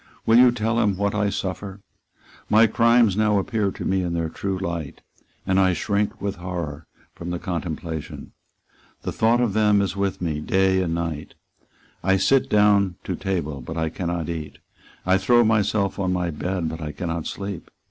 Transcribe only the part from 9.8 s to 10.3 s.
with